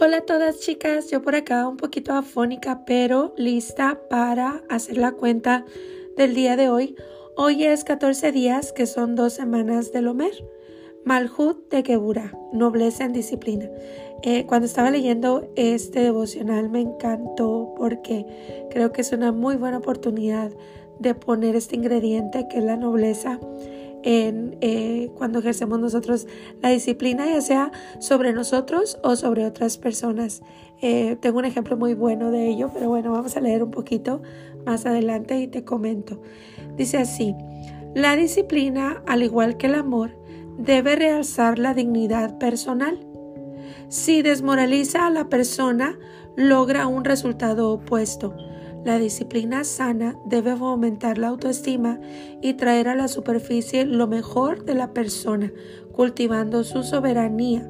[0.00, 5.10] Hola a todas chicas, yo por acá un poquito afónica, pero lista para hacer la
[5.10, 5.64] cuenta
[6.16, 6.94] del día de hoy.
[7.36, 10.32] Hoy es 14 días, que son dos semanas del Homer.
[11.04, 13.68] Malhut de Geburah, nobleza en disciplina.
[14.22, 18.24] Eh, cuando estaba leyendo este devocional me encantó porque
[18.70, 20.52] creo que es una muy buena oportunidad
[21.00, 23.40] de poner este ingrediente que es la nobleza
[24.02, 26.26] en eh, cuando ejercemos nosotros
[26.62, 30.42] la disciplina, ya sea sobre nosotros o sobre otras personas.
[30.80, 34.22] Eh, tengo un ejemplo muy bueno de ello, pero bueno, vamos a leer un poquito
[34.64, 36.20] más adelante y te comento.
[36.76, 37.34] Dice así,
[37.94, 40.16] la disciplina, al igual que el amor,
[40.58, 43.04] debe realzar la dignidad personal.
[43.88, 45.98] Si desmoraliza a la persona,
[46.36, 48.36] logra un resultado opuesto
[48.84, 52.00] la disciplina sana debe fomentar la autoestima
[52.40, 55.52] y traer a la superficie lo mejor de la persona,
[55.92, 57.68] cultivando su soberanía.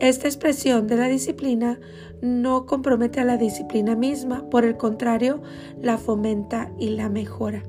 [0.00, 1.80] Esta expresión de la disciplina
[2.20, 5.42] no compromete a la disciplina misma, por el contrario,
[5.80, 7.62] la fomenta y la mejora.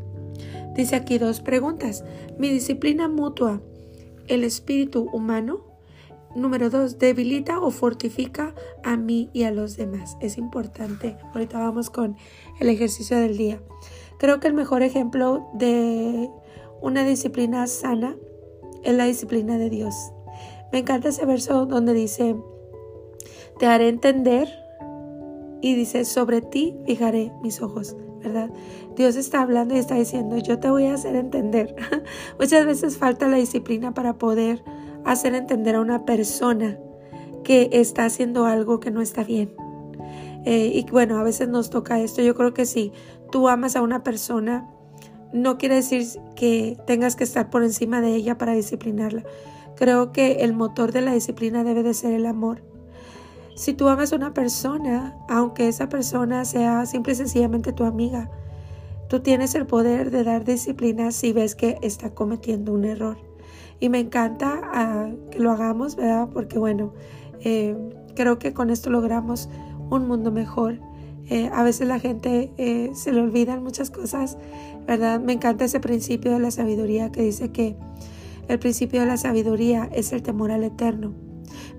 [0.75, 2.03] Dice aquí dos preguntas.
[2.37, 3.61] ¿Mi disciplina mutua,
[4.27, 5.64] el espíritu humano?
[6.35, 10.17] Número dos, debilita o fortifica a mí y a los demás.
[10.19, 11.17] Es importante.
[11.33, 12.17] Ahorita vamos con
[12.59, 13.61] el ejercicio del día.
[14.19, 16.29] Creo que el mejor ejemplo de
[16.81, 18.17] una disciplina sana
[18.83, 19.95] es la disciplina de Dios.
[20.73, 22.35] Me encanta ese verso donde dice,
[23.57, 24.49] te haré entender
[25.61, 28.49] y dice, sobre ti fijaré mis ojos, ¿verdad?
[28.95, 31.75] Dios está hablando y está diciendo, yo te voy a hacer entender.
[32.39, 34.63] Muchas veces falta la disciplina para poder
[35.05, 36.77] hacer entender a una persona
[37.43, 39.53] que está haciendo algo que no está bien.
[40.45, 42.21] Eh, y bueno, a veces nos toca esto.
[42.21, 42.91] Yo creo que si
[43.31, 44.69] tú amas a una persona,
[45.31, 46.05] no quiere decir
[46.35, 49.23] que tengas que estar por encima de ella para disciplinarla.
[49.75, 52.63] Creo que el motor de la disciplina debe de ser el amor.
[53.55, 58.29] Si tú amas a una persona, aunque esa persona sea simple y sencillamente tu amiga,
[59.07, 63.24] tú tienes el poder de dar disciplina si ves que está cometiendo un error
[63.79, 66.29] y me encanta ah, que lo hagamos, ¿verdad?
[66.33, 66.93] Porque bueno,
[67.41, 67.75] eh,
[68.15, 69.49] creo que con esto logramos
[69.89, 70.79] un mundo mejor.
[71.27, 74.37] Eh, a veces la gente eh, se le olvidan muchas cosas,
[74.87, 75.19] ¿verdad?
[75.19, 77.75] Me encanta ese principio de la sabiduría que dice que
[78.47, 81.13] el principio de la sabiduría es el temor al eterno.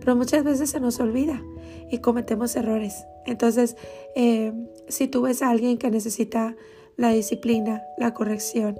[0.01, 1.43] Pero muchas veces se nos olvida
[1.91, 3.07] y cometemos errores.
[3.25, 3.77] Entonces,
[4.89, 6.57] si tú ves a alguien que necesita
[6.97, 8.79] la disciplina, la corrección,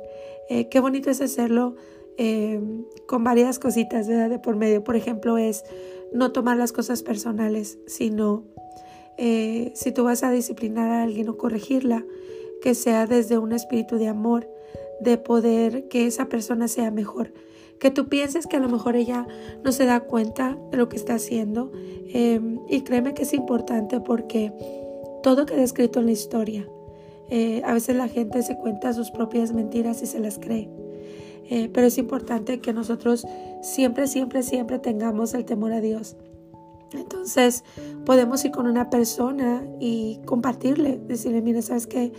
[0.49, 1.77] qué bonito es hacerlo
[2.19, 2.61] eh,
[3.07, 4.83] con varias cositas de por medio.
[4.85, 5.65] Por ejemplo, es
[6.13, 8.45] no tomar las cosas personales, sino
[9.19, 12.05] eh, si tú vas a disciplinar a alguien o corregirla,
[12.63, 14.49] que sea desde un espíritu de amor,
[15.01, 17.33] de poder que esa persona sea mejor.
[17.79, 19.27] Que tú pienses que a lo mejor ella
[19.63, 21.71] no se da cuenta de lo que está haciendo.
[22.09, 24.53] Em, y créeme que es importante porque
[25.23, 26.67] todo queda escrito en la historia.
[27.29, 30.71] Eh, a veces la gente se cuenta sus propias mentiras y se las cree.
[31.49, 33.27] Eh, pero es importante que nosotros
[33.63, 36.17] siempre, siempre, siempre tengamos el temor a Dios.
[36.93, 37.65] Entonces
[38.05, 42.13] podemos ir con una persona y compartirle, decirle, mira, sabes que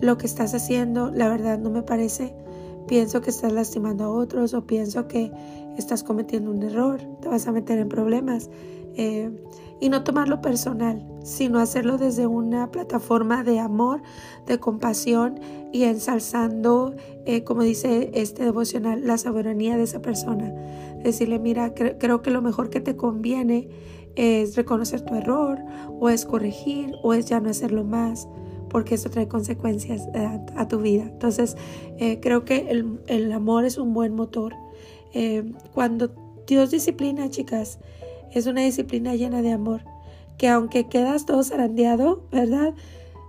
[0.00, 2.34] lo que estás haciendo, la verdad no me parece.
[2.86, 5.32] Pienso que estás lastimando a otros o pienso que
[5.76, 8.48] estás cometiendo un error, te vas a meter en problemas.
[8.94, 9.30] Eh,
[9.80, 14.02] y no tomarlo personal, sino hacerlo desde una plataforma de amor,
[14.46, 15.38] de compasión
[15.72, 16.94] y ensalzando,
[17.26, 20.52] eh, como dice este devocional, la soberanía de esa persona.
[21.02, 23.68] Decirle, mira, creo que lo mejor que te conviene
[24.14, 25.58] es reconocer tu error
[26.00, 28.28] o es corregir o es ya no hacerlo más
[28.70, 31.04] porque eso trae consecuencias eh, a, tu vida.
[31.04, 31.56] Entonces,
[31.98, 32.68] eh, creo que
[33.06, 34.54] el, amor es un buen motor.
[35.72, 36.10] cuando
[36.46, 37.78] Dios disciplina, chicas,
[38.32, 39.82] es una disciplina llena de amor,
[40.38, 42.74] que aunque quedas todo zarandeado, ¿verdad?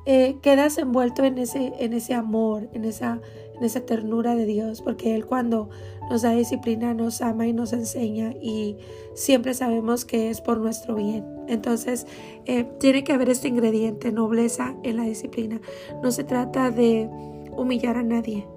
[0.05, 3.19] Eh, quedas envuelto en ese, en ese amor, en esa,
[3.57, 5.69] en esa ternura de Dios, porque Él cuando
[6.09, 8.77] nos da disciplina nos ama y nos enseña y
[9.13, 11.25] siempre sabemos que es por nuestro bien.
[11.47, 12.07] Entonces,
[12.45, 15.59] eh, tiene que haber este ingrediente, nobleza en la disciplina.
[16.01, 17.09] No se trata de
[17.55, 18.47] humillar a nadie,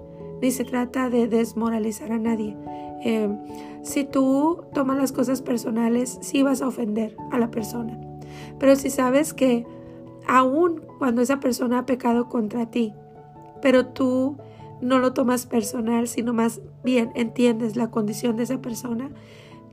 [0.41, 2.55] ni se trata de desmoralizar a nadie.
[3.03, 3.29] Eh,
[3.83, 7.99] si tú tomas las cosas personales, sí vas a ofender a la persona.
[8.59, 9.65] Pero si sabes que
[10.27, 12.93] aun cuando esa persona ha pecado contra ti,
[13.61, 14.37] pero tú
[14.81, 19.09] no lo tomas personal, sino más bien entiendes la condición de esa persona,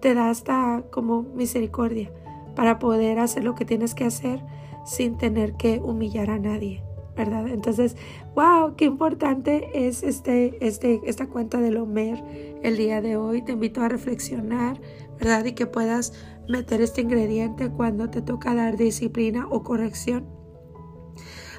[0.01, 2.11] te da hasta como misericordia
[2.55, 4.43] para poder hacer lo que tienes que hacer
[4.85, 6.88] sin tener que humillar a nadie.
[7.23, 7.97] Entonces,
[8.35, 12.23] wow, qué importante es este, este, esta cuenta del Homer
[12.63, 13.43] el día de hoy.
[13.43, 14.81] Te invito a reflexionar,
[15.19, 15.45] ¿verdad?
[15.45, 16.13] Y que puedas
[16.49, 20.27] meter este ingrediente cuando te toca dar disciplina o corrección.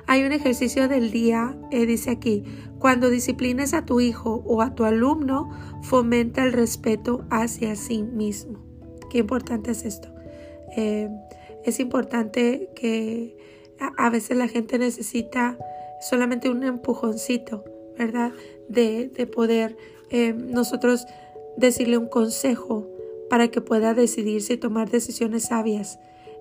[0.07, 2.43] Hay un ejercicio del día, eh, dice aquí,
[2.79, 5.49] cuando disciplines a tu hijo o a tu alumno,
[5.83, 8.59] fomenta el respeto hacia sí mismo.
[9.09, 10.09] Qué importante es esto.
[10.75, 11.09] Eh,
[11.65, 13.37] es importante que
[13.97, 15.57] a veces la gente necesita
[15.99, 17.63] solamente un empujoncito,
[17.97, 18.31] ¿verdad?
[18.67, 19.77] De, poder
[20.09, 21.05] eh, nosotros
[21.57, 22.87] decirle un consejo
[23.29, 25.99] para que pueda decidirse y tomar decisiones sabias.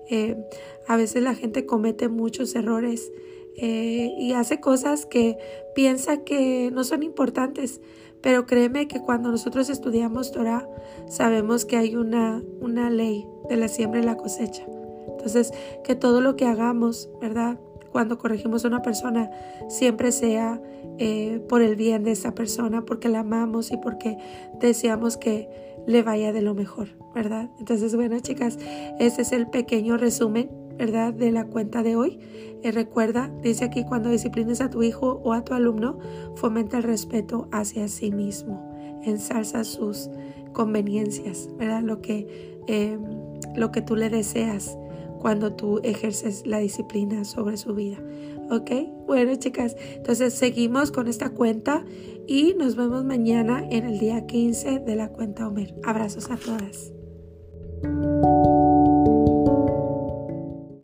[0.09, 0.37] Eh,
[0.87, 3.11] a veces la gente comete muchos errores
[3.57, 5.37] eh, y hace cosas que
[5.75, 7.81] piensa que no son importantes,
[8.21, 10.67] pero créeme que cuando nosotros estudiamos Torah
[11.07, 14.65] sabemos que hay una, una ley de la siembra y la cosecha.
[15.19, 15.51] Entonces,
[15.83, 17.59] que todo lo que hagamos, ¿verdad?
[17.91, 19.29] Cuando corregimos a una persona,
[19.67, 20.61] siempre sea
[20.97, 24.17] eh, por el bien de esa persona, porque la amamos y porque
[24.61, 25.49] deseamos que
[25.85, 27.49] le vaya de lo mejor, ¿verdad?
[27.59, 28.57] Entonces, bueno, chicas,
[28.97, 31.13] ese es el pequeño resumen, ¿verdad?
[31.13, 32.19] De la cuenta de hoy.
[32.63, 35.99] Eh, recuerda, dice aquí, cuando disciplines a tu hijo o a tu alumno,
[36.35, 40.09] fomenta el respeto hacia sí mismo, ensalza sus
[40.53, 41.81] conveniencias, ¿verdad?
[41.81, 42.97] Lo que, eh,
[43.55, 44.77] lo que tú le deseas
[45.19, 47.97] cuando tú ejerces la disciplina sobre su vida.
[48.49, 48.71] ¿Ok?
[49.05, 51.85] Bueno, chicas, entonces seguimos con esta cuenta
[52.27, 55.75] y nos vemos mañana en el día 15 de la cuenta Homer.
[55.83, 56.91] Abrazos a todas.